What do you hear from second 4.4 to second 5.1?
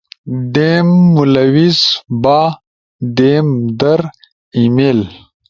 ای میل